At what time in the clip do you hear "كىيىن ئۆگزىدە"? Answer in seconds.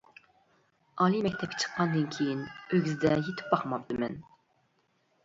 2.15-3.13